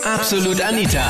Absolut 0.00 0.60
Anita. 0.60 1.04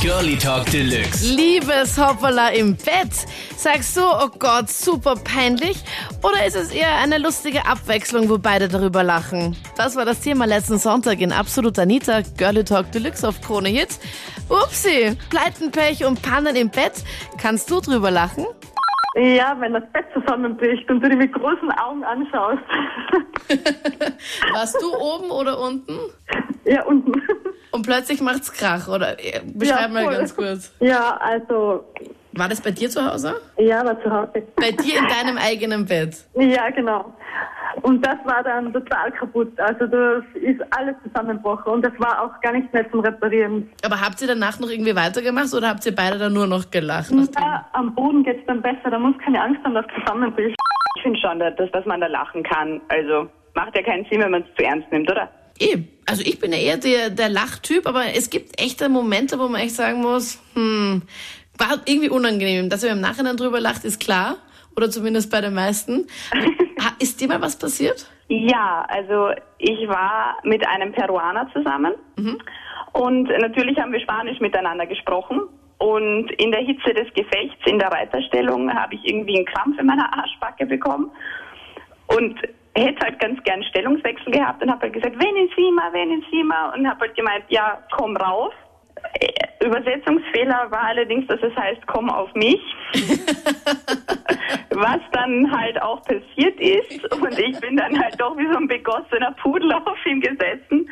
Girlie 0.00 0.36
Talk 0.36 0.64
Deluxe. 0.70 1.22
Liebes 1.36 1.98
Hoppala 1.98 2.48
im 2.48 2.74
Bett. 2.74 3.12
Sagst 3.56 3.96
du, 3.96 4.00
oh 4.00 4.28
Gott, 4.38 4.68
super 4.70 5.14
peinlich? 5.16 5.84
Oder 6.22 6.46
ist 6.46 6.56
es 6.56 6.72
eher 6.72 6.96
eine 6.96 7.18
lustige 7.18 7.66
Abwechslung, 7.66 8.28
wo 8.30 8.38
beide 8.38 8.68
darüber 8.68 9.02
lachen? 9.04 9.56
Das 9.76 9.96
war 9.96 10.04
das 10.04 10.20
Thema 10.20 10.46
letzten 10.46 10.78
Sonntag 10.78 11.20
in 11.20 11.30
Absolut 11.30 11.78
Anita. 11.78 12.22
Girlie 12.36 12.64
Talk 12.64 12.90
Deluxe 12.90 13.28
auf 13.28 13.40
Krone 13.42 13.68
Hit. 13.68 13.98
Upsi, 14.48 15.16
Pleitenpech 15.30 16.04
und 16.04 16.22
Pannen 16.22 16.56
im 16.56 16.70
Bett. 16.70 17.04
Kannst 17.40 17.70
du 17.70 17.80
drüber 17.80 18.10
lachen? 18.10 18.46
Ja, 19.14 19.54
wenn 19.60 19.74
das 19.74 19.84
Bett 19.92 20.06
zusammenbricht 20.14 20.90
und 20.90 21.00
du 21.00 21.08
dich 21.10 21.18
mit 21.18 21.32
großen 21.34 21.70
Augen 21.72 22.02
anschaust. 22.02 22.62
Warst 24.52 24.80
du 24.80 24.96
oben 24.96 25.30
oder 25.30 25.60
unten? 25.60 25.98
ja, 26.64 26.82
unten. 26.84 27.12
Und 27.72 27.82
plötzlich 27.86 28.20
macht's 28.20 28.52
Krach, 28.52 28.86
oder? 28.88 29.18
Äh, 29.18 29.40
Beschreib 29.54 29.80
Ja, 29.80 29.88
mal 29.88 30.04
voll. 30.04 30.14
ganz 30.14 30.36
kurz. 30.36 30.72
Ja, 30.80 31.16
also, 31.20 31.84
War 32.32 32.48
das 32.48 32.60
bei 32.60 32.70
dir 32.70 32.88
zu 32.90 33.04
Hause? 33.04 33.40
ja, 33.58 33.84
war 33.84 34.00
zu 34.02 34.10
Hause. 34.10 34.42
Bei 34.56 34.70
dir 34.70 34.98
in 34.98 35.06
deinem 35.08 35.38
eigenen 35.38 35.84
Bett? 35.86 36.16
Ja, 36.34 36.68
genau. 36.70 37.12
Und 37.80 38.04
das 38.06 38.16
war 38.24 38.42
dann 38.42 38.70
total 38.72 39.10
kaputt. 39.12 39.58
Also 39.58 39.86
das 39.86 40.22
ist 40.34 40.60
alles 40.76 40.94
zusammengebrochen 41.04 41.72
und 41.72 41.82
das 41.84 41.92
war 41.98 42.22
auch 42.22 42.38
gar 42.42 42.52
nicht 42.52 42.70
mehr 42.74 42.88
zum 42.90 43.00
Reparieren. 43.00 43.70
Aber 43.84 43.98
habt 43.98 44.20
ihr 44.20 44.28
danach 44.28 44.60
noch 44.60 44.68
irgendwie 44.68 44.94
weitergemacht 44.94 45.54
oder 45.54 45.70
habt 45.70 45.86
ihr 45.86 45.94
beide 45.94 46.18
dann 46.18 46.34
nur 46.34 46.46
noch 46.46 46.70
gelacht? 46.70 47.10
Ja, 47.40 47.66
am 47.72 47.94
Boden 47.94 48.22
geht's 48.24 48.44
dann 48.46 48.60
besser, 48.60 48.90
da 48.90 48.98
muss 48.98 49.14
keine 49.24 49.40
Angst 49.42 49.64
haben, 49.64 49.74
dass 49.74 49.86
es 49.86 50.00
zusammenbricht. 50.04 50.54
Ich 50.96 51.02
finde 51.02 51.18
schon, 51.18 51.38
dass, 51.38 51.54
dass 51.72 51.86
man 51.86 52.00
da 52.02 52.06
lachen 52.08 52.42
kann. 52.42 52.80
Also 52.88 53.26
macht 53.54 53.74
ja 53.74 53.82
keinen 53.82 54.04
Sinn, 54.10 54.20
wenn 54.20 54.30
man 54.32 54.42
es 54.42 54.54
zu 54.54 54.64
ernst 54.64 54.92
nimmt, 54.92 55.10
oder? 55.10 55.30
Eh. 55.58 55.78
Also 56.04 56.22
ich 56.22 56.40
bin 56.40 56.52
ja 56.52 56.58
eher 56.58 56.76
der, 56.78 57.10
der 57.10 57.28
Lachtyp, 57.28 57.86
aber 57.86 58.06
es 58.14 58.28
gibt 58.28 58.60
echte 58.60 58.88
Momente, 58.88 59.38
wo 59.38 59.48
man 59.48 59.60
echt 59.60 59.76
sagen 59.76 60.00
muss, 60.00 60.42
hm, 60.54 61.02
war 61.56 61.80
irgendwie 61.86 62.08
unangenehm. 62.08 62.68
Dass 62.68 62.82
ihr 62.82 62.90
im 62.90 63.00
Nachhinein 63.00 63.36
drüber 63.36 63.60
lacht, 63.60 63.84
ist 63.84 64.00
klar. 64.00 64.36
Oder 64.76 64.90
zumindest 64.90 65.30
bei 65.30 65.40
den 65.40 65.54
meisten. 65.54 66.06
Ist 66.98 67.20
dir 67.20 67.28
mal 67.28 67.40
was 67.40 67.56
passiert? 67.56 68.06
Ja, 68.28 68.84
also 68.88 69.30
ich 69.58 69.86
war 69.86 70.38
mit 70.42 70.66
einem 70.66 70.92
Peruaner 70.92 71.48
zusammen 71.52 71.94
und 72.92 73.24
natürlich 73.24 73.78
haben 73.78 73.92
wir 73.92 74.00
Spanisch 74.00 74.40
miteinander 74.40 74.86
gesprochen. 74.86 75.40
Und 75.78 76.30
in 76.32 76.52
der 76.52 76.60
Hitze 76.60 76.94
des 76.94 77.12
Gefechts, 77.14 77.58
in 77.66 77.78
der 77.78 77.88
Reiterstellung, 77.88 78.72
habe 78.72 78.94
ich 78.94 79.04
irgendwie 79.04 79.36
einen 79.36 79.46
Krampf 79.46 79.78
in 79.78 79.86
meiner 79.86 80.16
Arschbacke 80.16 80.66
bekommen 80.66 81.10
und 82.06 82.38
hätte 82.74 83.04
halt 83.04 83.18
ganz 83.20 83.42
gern 83.44 83.62
Stellungswechsel 83.64 84.32
gehabt 84.32 84.62
und 84.62 84.70
habe 84.70 84.82
halt 84.82 84.94
gesagt, 84.94 85.16
wen 85.18 85.36
encima 85.36 86.72
und 86.74 86.88
habe 86.88 87.00
halt 87.00 87.14
gemeint, 87.14 87.44
ja, 87.48 87.78
komm 87.92 88.16
rauf. 88.16 88.52
Äh, 89.20 89.64
Übersetzungsfehler 89.64 90.70
war 90.70 90.82
allerdings, 90.82 91.26
dass 91.28 91.40
es 91.42 91.54
heißt, 91.56 91.86
komm 91.86 92.10
auf 92.10 92.32
mich. 92.34 92.60
Was 94.70 95.00
dann 95.12 95.50
halt 95.50 95.80
auch 95.82 96.02
passiert 96.02 96.58
ist 96.58 97.12
und 97.12 97.38
ich 97.38 97.58
bin 97.60 97.76
dann 97.76 97.98
halt 98.02 98.18
doch 98.18 98.36
wie 98.36 98.50
so 98.50 98.56
ein 98.56 98.66
begossener 98.66 99.32
Pudel 99.42 99.72
auf 99.72 100.06
ihm 100.06 100.20
gesessen 100.20 100.88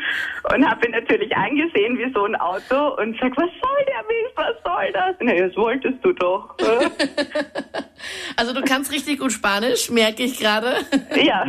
und 0.54 0.70
habe 0.70 0.86
ihn 0.86 0.92
natürlich 0.92 1.34
angesehen 1.34 1.98
wie 1.98 2.12
so 2.12 2.24
ein 2.24 2.36
Auto 2.36 3.00
und 3.00 3.18
sag, 3.18 3.36
was 3.36 3.50
soll 3.62 3.84
der 3.86 4.04
Mist, 4.06 4.36
was 4.36 4.54
soll 4.64 4.92
das? 4.92 5.16
Na, 5.20 5.34
das 5.34 5.56
wolltest 5.56 6.04
du 6.04 6.12
doch. 6.12 6.54
Also 8.40 8.54
du 8.54 8.62
kannst 8.62 8.90
richtig 8.90 9.18
gut 9.18 9.32
Spanisch, 9.32 9.90
merke 9.90 10.22
ich 10.22 10.38
gerade. 10.38 10.76
ja. 11.22 11.44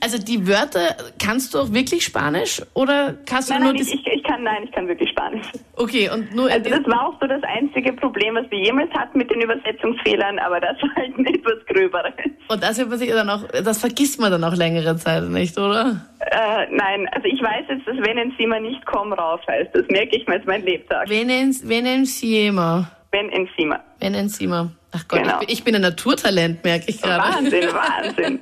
Also 0.00 0.16
die 0.16 0.48
Wörter, 0.48 0.96
kannst 1.22 1.52
du 1.52 1.58
auch 1.58 1.70
wirklich 1.70 2.02
Spanisch? 2.02 2.62
Oder 2.72 3.14
kannst 3.26 3.50
du 3.50 3.52
Nein, 3.52 3.62
nur 3.64 3.72
nein, 3.74 3.82
ich, 3.82 4.06
ich, 4.06 4.22
kann, 4.22 4.42
nein, 4.42 4.62
ich 4.64 4.72
kann 4.72 4.88
wirklich 4.88 5.10
Spanisch. 5.10 5.46
Okay, 5.76 6.08
und 6.08 6.34
nur... 6.34 6.50
Also 6.50 6.70
das 6.70 6.86
war 6.86 7.08
auch 7.08 7.20
so 7.20 7.26
das 7.26 7.42
einzige 7.42 7.92
Problem, 7.92 8.36
was 8.36 8.50
wir 8.50 8.58
jemals 8.58 8.90
hatten 8.94 9.18
mit 9.18 9.30
den 9.30 9.42
Übersetzungsfehlern, 9.42 10.38
aber 10.38 10.60
das 10.60 10.80
war 10.80 10.94
halt 10.96 11.18
ein 11.18 11.26
etwas 11.26 11.58
gröberes. 11.66 12.14
und 12.48 12.62
das 12.62 12.78
dann 12.78 13.28
auch... 13.28 13.46
Das 13.62 13.78
vergisst 13.80 14.18
man 14.18 14.30
dann 14.30 14.44
auch 14.44 14.56
längere 14.56 14.96
Zeit 14.96 15.24
nicht, 15.24 15.58
oder? 15.58 16.06
Äh, 16.20 16.66
nein, 16.70 17.06
also 17.12 17.28
ich 17.28 17.42
weiß 17.42 17.66
jetzt, 17.68 17.86
dass 17.86 17.98
wenn 17.98 18.16
Enzima 18.16 18.58
nicht 18.60 18.80
komm 18.86 19.12
rauf 19.12 19.42
heißt. 19.46 19.74
Das 19.74 19.86
merke 19.88 20.16
ich 20.16 20.26
mir 20.26 20.36
als 20.36 20.46
mein 20.46 20.64
Lebtag. 20.64 21.06
Wen 21.06 21.28
encima? 21.28 22.90
Wenn 23.10 23.28
Enzima. 23.28 23.80
Wen 24.00 24.14
encima? 24.14 24.70
Ach 24.96 25.08
Gott, 25.08 25.22
Genau. 25.22 25.34
ich, 25.34 25.46
bin- 25.46 25.48
ich 25.48 25.64
bin 25.64 25.74
ein 25.76 25.80
Naturtalent, 25.82 26.62
merke 26.64 26.84
ich 26.88 27.00
gerade. 27.02 27.22
Wahnsinn, 27.36 27.64
Wahnsinn. 27.72 28.40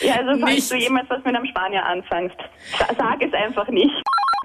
Ja, 0.00 0.14
also 0.16 0.40
falls 0.40 0.54
Nicht. 0.54 0.72
du 0.72 0.76
jemals 0.76 1.10
was 1.10 1.18
mit 1.24 1.34
einem 1.34 1.46
Spanier 1.46 1.84
anfängst, 1.84 2.36
sa- 2.78 2.86
sag 2.96 3.22
es 3.22 3.32
einfach 3.34 3.68
nicht. 3.68 3.92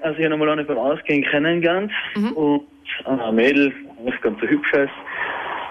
Also 0.02 0.18
ich 0.18 0.24
habe 0.24 0.34
einmal 0.34 0.50
eine 0.50 0.64
beim 0.64 0.78
Ausgehen 0.78 1.22
kennengelernt 1.24 1.90
und 2.34 2.62
ein 3.06 3.34
Mädel, 3.34 3.72
was 4.04 4.14
ganz 4.20 4.38
so 4.40 4.46
hübsch 4.46 4.72
ist. 4.74 4.90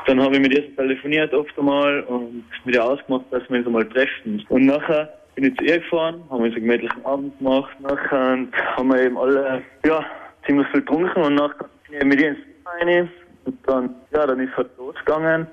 Dann 0.08 0.22
habe 0.22 0.36
ich 0.36 0.42
mit 0.42 0.54
ihr 0.54 0.76
telefoniert 0.76 1.34
oft 1.34 1.58
einmal 1.58 2.02
und 2.04 2.44
mit 2.64 2.76
ihr 2.76 2.84
ausgemacht, 2.84 3.26
dass 3.32 3.44
wir 3.50 3.58
uns 3.58 3.68
einmal 3.68 3.86
treffen. 3.90 4.44
Und 4.50 4.66
nachher 4.66 5.14
bin 5.36 5.46
ich 5.46 5.58
zu 5.58 5.64
ihr 5.66 5.80
gefahren, 5.80 6.24
haben 6.30 6.44
uns 6.44 6.56
einen 6.56 6.66
gemütlichen 6.66 7.06
Abend 7.06 7.38
gemacht. 7.40 7.72
Nachher 7.82 8.38
haben 8.78 8.88
wir 8.90 9.02
eben 9.02 9.18
alle, 9.18 9.62
ja, 9.86 10.06
ziemlich 10.46 10.68
viel 10.70 10.82
getrunken 10.82 11.22
und 11.22 11.36
nachher 11.36 11.66
bin 11.90 12.00
ich 12.00 12.06
mit 12.06 12.22
ihr 12.22 12.30
ins 12.30 12.40
Zimmer 12.40 12.92
rein. 12.92 13.10
Und 13.46 13.58
dann, 13.68 13.96
ja, 14.14 14.26
dann 14.26 14.40
ist 14.40 14.56
halt 14.58 14.70
losgegangen. 14.78 15.48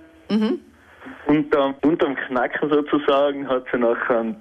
Unterm, 1.27 1.75
unterm 1.83 2.15
Knacken 2.15 2.69
sozusagen 2.69 3.49
hat 3.49 3.65
sie 3.73 3.79
nachher 3.79 4.35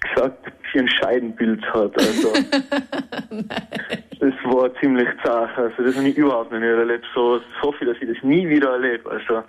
gesagt, 0.00 0.46
dass 0.46 0.52
sie 0.72 0.80
ein 0.80 0.88
Scheidenbild 0.88 1.64
hat. 1.72 1.96
Also, 1.98 2.32
das 4.20 4.34
war 4.44 4.74
ziemlich 4.80 5.08
zart. 5.24 5.56
Also, 5.56 5.82
das 5.82 5.96
habe 5.96 6.08
ich 6.08 6.16
überhaupt 6.16 6.52
noch 6.52 6.58
nicht 6.58 6.68
erlebt. 6.68 7.04
So, 7.14 7.40
hoffe 7.62 7.78
ich, 7.80 7.88
dass 7.88 7.96
ich 8.00 8.14
das 8.14 8.22
nie 8.22 8.48
wieder 8.48 8.72
erlebe. 8.72 9.10
Also, 9.10 9.42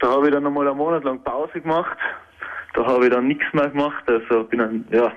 da 0.00 0.10
habe 0.10 0.26
ich 0.26 0.32
dann 0.32 0.42
nochmal 0.42 0.68
einen 0.68 0.76
Monat 0.76 1.04
lang 1.04 1.22
Pause 1.22 1.60
gemacht. 1.60 1.96
Da 2.74 2.84
habe 2.86 3.06
ich 3.06 3.12
dann 3.12 3.28
nichts 3.28 3.46
mehr 3.52 3.70
gemacht. 3.70 4.04
Also, 4.06 4.44
bin 4.44 4.58
dann, 4.58 4.84
ja. 4.90 5.12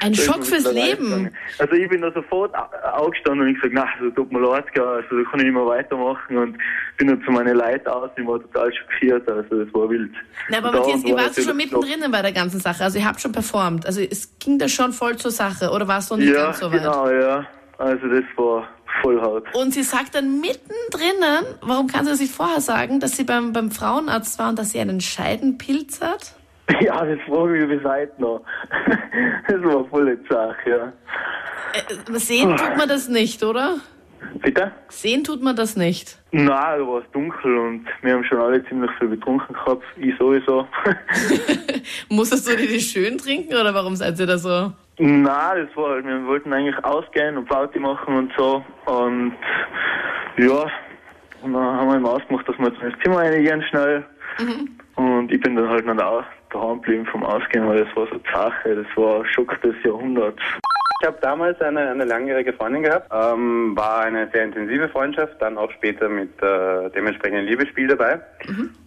Ein 0.00 0.14
Schock 0.14 0.44
fürs 0.44 0.70
Leben. 0.72 1.30
Also, 1.58 1.74
ich 1.74 1.88
bin 1.88 2.02
da 2.02 2.10
sofort 2.12 2.54
au- 2.54 2.68
aufgestanden 3.04 3.42
und 3.46 3.54
ich 3.54 3.60
gesagt, 3.60 3.74
na, 3.74 3.86
also, 3.98 4.10
tut 4.14 4.32
mir 4.32 4.40
leid, 4.40 4.64
also, 4.78 5.16
da 5.16 5.30
kann 5.30 5.40
ich 5.40 5.44
nicht 5.46 5.54
mehr 5.54 5.66
weitermachen. 5.66 6.36
Und 6.36 6.58
bin 6.96 7.08
dann 7.08 7.22
zu 7.24 7.30
meinen 7.30 7.56
Leuten 7.56 7.88
aus, 7.88 8.10
ich 8.16 8.26
war 8.26 8.40
total 8.40 8.72
schockiert. 8.74 9.28
Also, 9.28 9.64
das 9.64 9.74
war 9.74 9.88
wild. 9.90 10.12
Na, 10.48 10.58
aber 10.58 10.72
Matthias, 10.72 11.02
ihr 11.04 11.14
war 11.16 11.24
wart 11.24 11.34
schon 11.36 11.56
mittendrin 11.56 12.10
bei 12.10 12.22
der 12.22 12.32
ganzen 12.32 12.60
Sache. 12.60 12.84
Also 12.84 12.98
ihr 12.98 13.06
habt 13.06 13.20
schon 13.20 13.32
performt. 13.32 13.86
Also 13.86 14.00
es 14.00 14.38
ging 14.38 14.58
da 14.58 14.68
schon 14.68 14.92
voll 14.92 15.16
zur 15.16 15.30
Sache. 15.30 15.70
Oder 15.70 15.88
war 15.88 15.98
es 15.98 16.10
noch 16.10 16.16
nicht 16.18 16.32
Ja, 16.32 16.44
ganz 16.46 16.60
so 16.60 16.70
weit? 16.70 16.82
genau, 16.82 17.08
ja. 17.10 17.46
Also 17.78 18.06
das 18.08 18.24
war 18.36 18.68
Vollhaut. 19.02 19.44
Und 19.54 19.72
sie 19.74 19.82
sagt 19.82 20.14
dann 20.14 20.40
mittendrin, 20.40 21.56
warum 21.62 21.88
kann 21.88 22.04
sie 22.04 22.10
das 22.12 22.20
nicht 22.20 22.32
vorher 22.32 22.60
sagen, 22.60 23.00
dass 23.00 23.16
sie 23.16 23.24
beim, 23.24 23.52
beim 23.52 23.70
Frauenarzt 23.72 24.38
war 24.38 24.50
und 24.50 24.58
dass 24.58 24.70
sie 24.70 24.78
einen 24.78 25.00
Scheidenpilz 25.00 26.00
hat? 26.00 26.34
Ja, 26.80 27.04
das 27.04 27.18
frage 27.26 27.58
ich 27.58 27.68
mich 27.68 27.78
bis 27.78 27.88
heute 27.88 28.12
noch. 28.20 28.42
Das 29.48 29.62
war 29.62 29.84
voll 29.86 30.18
Sache, 30.28 30.70
ja. 30.70 30.92
Äh, 31.74 32.18
sehen 32.18 32.56
tut 32.56 32.76
man 32.76 32.88
das 32.88 33.08
nicht, 33.08 33.42
oder? 33.42 33.76
Bitte? 34.42 34.72
Sehen 34.88 35.22
tut 35.22 35.42
man 35.42 35.54
das 35.54 35.76
nicht. 35.76 36.18
Nein, 36.32 36.46
da 36.48 36.86
war 36.86 37.00
es 37.00 37.10
dunkel 37.12 37.58
und 37.58 37.86
wir 38.02 38.14
haben 38.14 38.24
schon 38.24 38.38
alle 38.38 38.64
ziemlich 38.66 38.90
viel 38.98 39.10
getrunken 39.10 39.52
gehabt. 39.52 39.84
Ich 39.96 40.16
sowieso. 40.18 40.66
Musstest 42.08 42.48
du 42.48 42.56
dir 42.56 42.66
die 42.66 42.80
schön 42.80 43.18
trinken 43.18 43.54
oder 43.54 43.74
warum 43.74 43.96
seid 43.96 44.18
ihr 44.18 44.26
da 44.26 44.38
so? 44.38 44.72
Nein, 44.98 45.66
das 45.66 45.76
war 45.76 45.90
halt, 45.90 46.06
wir 46.06 46.26
wollten 46.26 46.52
eigentlich 46.52 46.82
ausgehen 46.84 47.36
und 47.36 47.46
Party 47.46 47.78
machen 47.78 48.16
und 48.16 48.32
so. 48.36 48.64
Und 48.86 49.34
ja, 50.38 50.66
und 51.42 51.52
dann 51.52 51.62
haben 51.62 51.88
wir 51.88 51.96
eben 51.96 52.06
ausgemacht, 52.06 52.48
dass 52.48 52.58
wir 52.58 52.68
jetzt 52.68 52.82
ins 52.82 52.94
Zimmer 53.02 53.18
reingehen 53.18 53.62
schnell. 53.62 54.04
Und 54.96 55.32
ich 55.32 55.40
bin 55.40 55.56
dann 55.56 55.68
halt 55.68 55.86
noch 55.86 55.96
da, 55.96 56.24
daheim 56.50 56.80
geblieben 56.80 57.06
vom 57.06 57.24
Ausgehen, 57.24 57.66
weil 57.66 57.84
das 57.84 57.96
war 57.96 58.06
so 58.06 58.16
die 58.16 58.30
Sache, 58.32 58.76
das 58.76 58.86
war 58.96 59.24
Schock 59.26 59.60
des 59.62 59.74
Jahrhunderts. 59.82 60.40
Ich 61.00 61.08
habe 61.08 61.18
damals 61.20 61.60
eine, 61.60 61.90
eine 61.90 62.04
langjährige 62.04 62.52
Freundin 62.52 62.82
gehabt, 62.82 63.10
ähm, 63.12 63.76
war 63.76 64.04
eine 64.04 64.30
sehr 64.32 64.44
intensive 64.44 64.88
Freundschaft, 64.88 65.34
dann 65.40 65.58
auch 65.58 65.70
später 65.72 66.08
mit 66.08 66.30
äh, 66.42 66.88
dementsprechenden 66.90 67.46
Liebesspiel 67.46 67.88
dabei. 67.88 68.20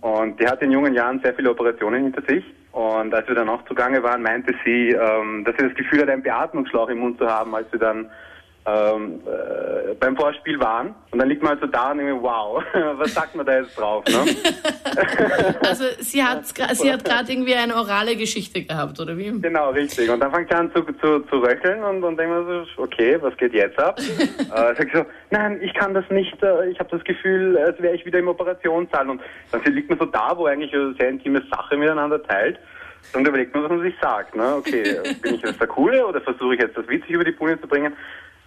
Und 0.02 0.40
die 0.40 0.48
hatte 0.48 0.66
in 0.66 0.72
jungen 0.72 0.94
Jahren 0.94 1.20
sehr 1.20 1.36
viele 1.36 1.52
Operationen 1.52 2.06
hinter 2.06 2.22
sich. 2.22 2.44
Und 2.72 3.14
als 3.14 3.28
wir 3.28 3.36
dann 3.36 3.50
auch 3.50 3.64
zugange 3.66 4.02
waren, 4.02 4.22
meinte 4.22 4.54
sie, 4.64 4.92
ähm, 4.92 5.44
dass 5.44 5.56
sie 5.58 5.68
das 5.68 5.76
Gefühl 5.76 6.02
hat, 6.02 6.10
einen 6.10 6.24
Beatmungsschlauch 6.24 6.90
im 6.90 7.00
Mund 7.00 7.18
zu 7.20 7.28
haben, 7.28 7.54
als 7.54 7.72
wir 7.72 7.80
dann 7.80 8.10
ähm, 8.68 9.22
äh, 9.26 9.94
beim 9.94 10.18
Vorspiel 10.18 10.60
waren. 10.60 10.94
Und 11.12 11.20
dann 11.20 11.30
liegt 11.30 11.42
man 11.42 11.52
halt 11.52 11.62
so 11.62 11.68
da 11.68 11.92
und 11.92 12.00
denkt, 12.00 12.22
wow, 12.22 12.62
was 12.98 13.14
sagt 13.14 13.34
man 13.34 13.46
da 13.46 13.60
jetzt 13.60 13.78
drauf? 13.78 14.04
Ne? 14.08 14.26
Also 15.62 15.84
sie 16.00 16.24
hat, 16.24 16.46
sie 16.48 16.92
hat 16.92 17.06
gerade 17.06 17.32
irgendwie 17.32 17.54
eine 17.54 17.76
orale 17.76 18.16
Geschichte 18.16 18.64
gehabt, 18.64 19.00
oder 19.00 19.16
wie? 19.16 19.30
Genau, 19.40 19.70
richtig. 19.70 20.10
Und 20.10 20.20
dann 20.20 20.32
fängt 20.32 20.50
sie 20.50 20.56
an 20.56 20.72
zu, 20.74 20.82
zu, 20.82 21.20
zu 21.20 21.38
röcheln 21.38 21.84
und, 21.84 22.04
und 22.04 22.18
denkt 22.18 22.34
man 22.34 22.46
so, 22.46 22.82
okay, 22.82 23.18
was 23.22 23.36
geht 23.38 23.54
jetzt 23.54 23.78
ab? 23.78 24.00
äh, 24.00 24.46
sag 24.50 24.88
ich 24.88 24.94
so, 24.94 25.06
nein, 25.30 25.60
ich 25.62 25.74
kann 25.74 25.94
das 25.94 26.10
nicht, 26.10 26.42
äh, 26.42 26.70
ich 26.70 26.80
habe 26.80 26.90
das 26.90 27.04
Gefühl, 27.04 27.58
als 27.58 27.80
wäre 27.80 27.96
ich 27.96 28.06
wieder 28.06 28.20
im 28.20 28.28
Operationssaal. 28.28 29.10
Und 29.10 29.22
dann 29.52 29.62
liegt 29.66 29.90
man 29.90 30.00
so 30.00 30.06
da, 30.06 30.36
wo 30.36 30.46
eigentlich 30.48 30.74
eine 30.74 30.94
sehr 30.96 31.10
intime 31.10 31.44
Sache 31.52 31.78
miteinander 31.78 32.24
teilt. 32.24 32.58
Und 33.14 33.28
überlegt 33.28 33.54
man, 33.54 33.64
was 33.64 33.72
man 33.72 33.82
sich 33.82 33.96
sagt. 34.02 34.36
Ne? 34.36 34.56
Okay, 34.56 34.98
bin 35.22 35.36
ich 35.36 35.42
jetzt 35.42 35.60
der 35.60 35.68
Coole 35.68 36.06
oder 36.06 36.20
versuche 36.22 36.56
ich 36.56 36.62
jetzt 36.62 36.76
das 36.76 36.88
witzig 36.88 37.12
über 37.12 37.24
die 37.24 37.32
Bühne 37.32 37.60
zu 37.62 37.68
bringen? 37.68 37.94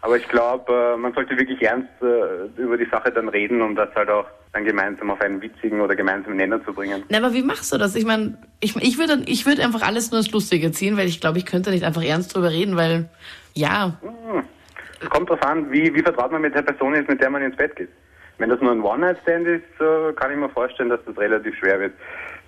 Aber 0.02 0.16
ich 0.16 0.26
glaube, 0.28 0.72
äh, 0.72 0.96
man 0.96 1.12
sollte 1.12 1.36
wirklich 1.36 1.60
ernst 1.62 1.90
äh, 2.00 2.60
über 2.60 2.78
die 2.78 2.86
Sache 2.86 3.12
dann 3.12 3.28
reden, 3.28 3.60
um 3.60 3.76
das 3.76 3.94
halt 3.94 4.08
auch 4.08 4.24
dann 4.52 4.64
gemeinsam 4.64 5.10
auf 5.10 5.20
einen 5.20 5.42
witzigen 5.42 5.80
oder 5.80 5.94
gemeinsamen 5.94 6.36
Nenner 6.36 6.64
zu 6.64 6.72
bringen. 6.72 7.04
Na, 7.08 7.18
aber 7.18 7.34
wie 7.34 7.42
machst 7.42 7.72
du 7.72 7.78
das? 7.78 7.94
Ich 7.94 8.06
meine, 8.06 8.38
ich, 8.60 8.74
ich 8.76 8.98
würde 8.98 9.22
ich 9.26 9.44
würd 9.46 9.60
einfach 9.60 9.82
alles 9.82 10.10
nur 10.10 10.20
ins 10.20 10.32
Lustige 10.32 10.72
ziehen, 10.72 10.96
weil 10.96 11.06
ich 11.06 11.20
glaube, 11.20 11.38
ich 11.38 11.46
könnte 11.46 11.70
nicht 11.70 11.84
einfach 11.84 12.02
ernst 12.02 12.34
drüber 12.34 12.50
reden, 12.50 12.76
weil, 12.76 13.08
ja. 13.54 13.98
Hm. 14.00 14.42
Es 15.02 15.08
kommt 15.08 15.30
darauf 15.30 15.42
an, 15.42 15.70
wie, 15.70 15.94
wie 15.94 16.02
vertraut 16.02 16.32
man 16.32 16.42
mit 16.42 16.54
der 16.54 16.62
Person 16.62 16.94
ist, 16.94 17.08
mit 17.08 17.20
der 17.20 17.30
man 17.30 17.42
ins 17.42 17.56
Bett 17.56 17.76
geht. 17.76 17.88
Wenn 18.38 18.48
das 18.48 18.60
nur 18.60 18.72
ein 18.72 18.82
One-Night-Stand 18.82 19.46
ist, 19.46 20.16
kann 20.16 20.30
ich 20.30 20.36
mir 20.36 20.48
vorstellen, 20.48 20.88
dass 20.88 21.00
das 21.06 21.16
relativ 21.16 21.56
schwer 21.56 21.80
wird, 21.80 21.92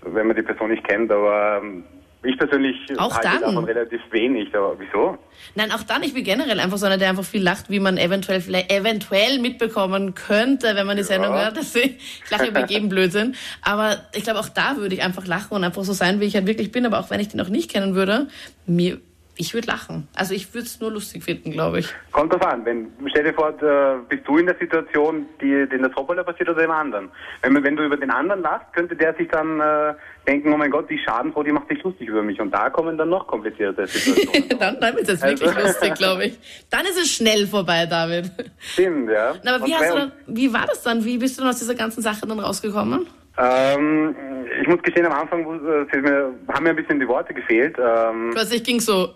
wenn 0.03 0.27
man 0.27 0.37
die 0.37 0.43
Person 0.43 0.71
nicht 0.71 0.87
kennt. 0.87 1.11
Aber 1.11 1.61
ähm, 1.63 1.85
ich 2.25 2.39
persönlich 2.39 2.77
Auch 2.99 3.15
halte 3.15 3.29
dann? 3.29 3.41
davon 3.41 3.65
relativ 3.65 4.01
wenig. 4.11 4.55
Aber 4.55 4.77
wieso? 4.79 5.19
Nein, 5.55 5.73
auch 5.73 5.83
dann, 5.83 6.03
ich 6.03 6.15
bin 6.15 6.25
generell 6.25 6.61
einfach 6.61 6.79
so 6.79 6.87
einer, 6.87 6.99
der 6.99 7.09
einfach 7.11 7.25
viel 7.25 7.43
lacht, 7.43 7.69
wie 7.69 7.81
man 7.81 7.99
eventuell 7.99 8.41
vielleicht 8.41 8.73
eventuell 8.73 9.39
mitbekommen 9.39 10.15
könnte, 10.15 10.75
wenn 10.77 10.87
man 10.87 10.97
die 10.97 11.03
Sendung 11.03 11.33
hört. 11.33 11.57
Deswegen, 11.61 11.97
ich 12.25 12.31
lache 12.31 12.47
über 12.47 12.67
jeden 12.67 12.89
Blödsinn. 12.89 13.35
Aber 13.63 13.97
ich 14.15 14.23
glaube, 14.25 14.41
auch 14.41 14.49
da 14.49 14.77
würde 14.77 14.95
ich 14.95 15.03
einfach 15.03 15.27
lachen 15.27 15.55
und 15.55 15.65
einfach 15.65 15.85
so 15.85 15.93
sein, 15.93 16.21
wie 16.21 16.25
ich 16.27 16.35
halt 16.35 16.47
wirklich 16.47 16.71
bin. 16.71 16.87
Aber 16.87 17.01
auch 17.01 17.11
wenn 17.11 17.21
ich 17.21 17.29
den 17.29 17.39
noch 17.39 17.49
nicht 17.49 17.71
kennen 17.71 17.95
würde, 17.95 18.29
mir, 18.67 19.01
ich 19.37 19.55
würde 19.55 19.67
lachen. 19.69 20.09
Also 20.15 20.35
ich 20.35 20.53
würde 20.53 20.67
es 20.67 20.79
nur 20.81 20.91
lustig 20.93 21.25
finden, 21.25 21.53
glaube 21.53 21.79
ich. 21.81 21.89
Kommt 22.13 22.33
drauf 22.33 22.43
an. 22.43 22.65
Wenn, 22.67 22.89
stell 23.09 23.25
dir 23.25 23.33
vor, 23.33 23.49
äh, 23.63 23.97
bist 24.09 24.29
du 24.29 24.37
in 24.37 24.47
der 24.47 24.57
Situation, 24.59 25.27
die, 25.41 25.67
die 25.71 25.77
in 25.77 25.83
der 25.83 25.91
Toppoller 25.91 26.23
passiert 26.23 26.51
oder 26.51 26.61
dem 26.63 26.71
anderen. 26.71 27.09
Wenn, 27.41 27.55
man- 27.55 27.65
wenn 27.65 27.75
du 27.77 27.85
über 27.85 27.97
den 27.97 28.11
anderen 28.11 28.43
lachst, 28.43 28.73
könnte 28.75 28.95
der 28.95 29.15
sich 29.15 29.29
dann 29.29 29.59
äh, 29.61 29.95
denken, 30.27 30.53
oh 30.53 30.57
mein 30.59 30.71
Gott, 30.71 30.91
die 30.91 30.99
Schadenfrau, 30.99 31.43
die 31.43 31.51
macht 31.53 31.69
sich 31.69 31.83
lustig 31.83 32.09
über 32.09 32.23
mich. 32.23 32.39
Und 32.41 32.51
da 32.51 32.69
kommen 32.71 32.99
dann 32.99 33.09
noch 33.09 33.27
kompliziertere 33.27 33.87
Situationen. 33.87 34.49
dann 34.59 34.79
dann 34.81 34.95
wird 34.97 35.09
es 35.09 35.21
jetzt 35.21 35.25
wirklich 35.25 35.49
Also- 35.57 35.67
lustig, 35.69 35.95
glaube 35.95 36.25
ich. 36.27 36.39
Dann 36.71 36.85
ist 36.85 36.99
es 36.99 37.11
schnell 37.11 37.47
vorbei, 37.47 37.87
David. 37.87 38.31
Stimmt, 38.59 39.11
ja. 39.11 39.35
Na, 39.43 39.55
aber 39.57 39.67
wie, 39.67 39.75
hast 39.75 39.91
du 39.93 39.97
dann, 39.99 40.13
wie 40.27 40.53
war 40.53 40.67
das 40.67 40.83
dann? 40.83 41.05
Wie 41.05 41.17
bist 41.17 41.39
du 41.39 41.43
dann 41.43 41.51
aus 41.51 41.59
dieser 41.59 41.75
ganzen 41.75 42.03
Sache 42.03 42.27
dann 42.27 42.39
rausgekommen? 42.39 43.07
Ähm, 43.39 44.15
ich 44.61 44.69
muss 44.69 44.83
gestehen, 44.83 45.07
am 45.07 45.13
Anfang 45.13 45.41
äh, 45.41 45.97
mir, 46.01 46.35
haben 46.53 46.65
mir 46.65 46.71
ein 46.71 46.77
bisschen 46.77 47.01
die 47.01 47.09
Worte 47.09 47.33
gefehlt. 47.33 47.77
Ähm, 47.79 48.31
Plötzlich 48.33 48.63
ging 48.63 48.79
so, 48.79 49.15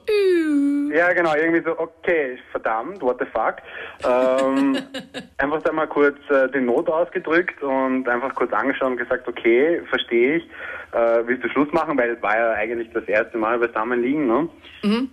ja, 0.94 1.12
genau, 1.12 1.34
irgendwie 1.34 1.62
so, 1.62 1.78
okay, 1.78 2.38
verdammt, 2.50 3.02
what 3.02 3.18
the 3.18 3.26
fuck. 3.26 3.56
Ähm, 4.04 4.78
einfach 5.38 5.62
dann 5.62 5.74
mal 5.74 5.86
kurz 5.86 6.16
äh, 6.30 6.48
den 6.48 6.66
Not 6.66 6.88
ausgedrückt 6.88 7.62
und 7.62 8.08
einfach 8.08 8.34
kurz 8.34 8.52
angeschaut 8.52 8.92
und 8.92 8.96
gesagt, 8.96 9.28
okay, 9.28 9.82
verstehe 9.90 10.36
ich, 10.36 10.44
äh, 10.92 11.22
willst 11.26 11.44
du 11.44 11.48
Schluss 11.50 11.70
machen, 11.72 11.98
weil 11.98 12.10
es 12.10 12.22
war 12.22 12.36
ja 12.38 12.52
eigentlich 12.52 12.88
das 12.94 13.04
erste 13.04 13.36
Mal 13.36 13.58
beisammen 13.58 14.00
liegen, 14.00 14.26
ne? 14.26 14.48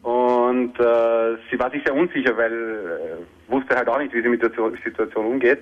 Und 0.04 0.80
äh, 0.80 1.38
sie 1.52 1.60
war 1.60 1.72
sich 1.72 1.84
sehr 1.84 1.96
unsicher, 1.96 2.38
weil 2.38 2.54
äh, 2.54 3.52
wusste 3.52 3.76
halt 3.76 3.90
auch 3.90 3.98
nicht, 4.00 4.14
wie 4.14 4.22
sie 4.22 4.30
mit 4.30 4.42
der 4.42 4.52
Situation 4.84 5.26
umgeht. 5.26 5.60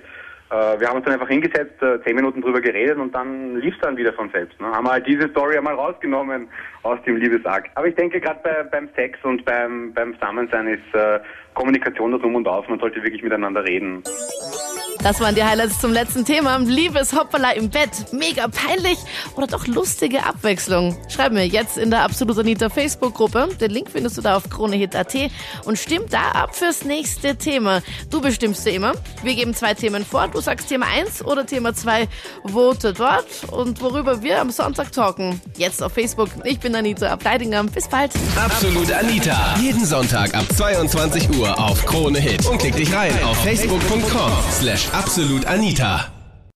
Äh, 0.52 0.80
wir 0.80 0.88
haben 0.88 0.96
uns 0.96 1.04
dann 1.06 1.14
einfach 1.14 1.28
hingesetzt, 1.28 1.80
äh, 1.82 2.02
zehn 2.04 2.14
Minuten 2.14 2.42
drüber 2.42 2.60
geredet 2.60 2.98
und 2.98 3.14
dann 3.14 3.56
lief 3.56 3.74
es 3.74 3.80
dann 3.80 3.96
wieder 3.96 4.12
von 4.12 4.28
selbst. 4.30 4.60
Ne? 4.60 4.66
Haben 4.66 4.86
halt 4.86 5.06
diese 5.06 5.30
Story 5.30 5.56
einmal 5.56 5.74
rausgenommen 5.74 6.46
aus 6.82 6.98
dem 7.06 7.16
Liebesakt. 7.16 7.70
Aber 7.74 7.86
ich 7.86 7.94
denke, 7.94 8.20
gerade 8.20 8.40
bei, 8.44 8.62
beim 8.64 8.90
Sex 8.94 9.18
und 9.22 9.46
beim, 9.46 9.94
beim 9.94 10.12
Zusammensein 10.14 10.68
ist 10.68 10.94
äh, 10.94 11.20
Kommunikation 11.54 12.12
das 12.12 12.20
Um 12.22 12.34
und 12.34 12.46
Auf. 12.46 12.68
Man 12.68 12.78
sollte 12.80 13.02
wirklich 13.02 13.22
miteinander 13.22 13.64
reden. 13.64 14.02
Das 15.02 15.18
waren 15.18 15.34
die 15.34 15.42
Highlights 15.42 15.80
zum 15.80 15.92
letzten 15.92 16.24
Thema. 16.24 16.58
Liebes 16.58 17.12
Hoppala 17.12 17.50
im 17.50 17.70
Bett. 17.70 17.90
Mega 18.12 18.46
peinlich 18.46 18.98
oder 19.34 19.48
doch 19.48 19.66
lustige 19.66 20.24
Abwechslung. 20.24 20.96
Schreib 21.08 21.32
mir 21.32 21.44
jetzt 21.44 21.76
in 21.76 21.90
der 21.90 22.02
Absolut 22.02 22.38
Anita 22.38 22.68
Facebook-Gruppe. 22.68 23.48
Den 23.60 23.72
Link 23.72 23.90
findest 23.90 24.16
du 24.18 24.22
da 24.22 24.36
auf 24.36 24.48
kronehit.at 24.48 25.12
und 25.64 25.76
stimm 25.76 26.04
da 26.08 26.30
ab 26.30 26.54
fürs 26.54 26.84
nächste 26.84 27.34
Thema. 27.34 27.82
Du 28.10 28.20
bestimmst 28.20 28.64
ja 28.64 28.72
immer. 28.72 28.92
Wir 29.24 29.34
geben 29.34 29.54
zwei 29.54 29.74
Themen 29.74 30.04
vor. 30.06 30.28
Du 30.28 30.40
sagst 30.40 30.68
Thema 30.68 30.86
1 30.86 31.24
oder 31.24 31.46
Thema 31.46 31.74
2. 31.74 32.06
Vote 32.44 32.92
dort 32.92 33.26
und 33.50 33.80
worüber 33.80 34.22
wir 34.22 34.40
am 34.40 34.50
Sonntag 34.50 34.92
talken. 34.92 35.40
Jetzt 35.56 35.82
auf 35.82 35.94
Facebook. 35.94 36.28
Ich 36.44 36.60
bin 36.60 36.76
Anita 36.76 37.08
Ableidinger. 37.08 37.64
Bis 37.64 37.88
bald. 37.88 38.12
Absolut 38.36 38.92
Anita. 38.92 39.56
Jeden 39.60 39.84
Sonntag 39.84 40.32
ab 40.32 40.44
22 40.56 41.28
Uhr 41.36 41.58
auf 41.58 41.84
Krone 41.86 42.20
Hit. 42.20 42.46
Und 42.46 42.58
klick 42.58 42.76
dich 42.76 42.94
rein 42.94 43.12
auf 43.24 43.36
facebook.com 43.42 44.30
slash 44.52 44.91
absolutanita. 44.92 46.21